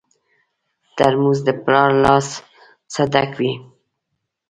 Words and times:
ترموز 0.95 1.39
د 1.47 1.49
پلار 1.63 1.89
له 1.95 1.99
لاسه 2.03 3.03
ډک 3.13 3.31
وي. 3.39 3.53